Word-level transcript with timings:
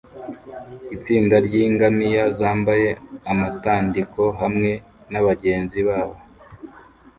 Itsinda 0.95 1.35
ryingamiya 1.47 2.23
zambaye 2.39 2.89
amatandiko 3.31 4.21
hamwe 4.41 4.71
nabagenzi 5.11 5.79
babo 5.87 6.15